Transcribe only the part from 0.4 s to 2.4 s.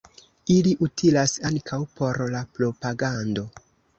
Ili utilas ankaŭ por